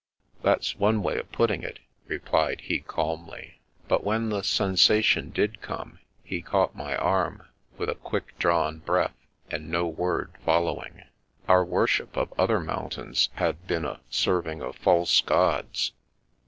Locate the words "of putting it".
1.19-1.77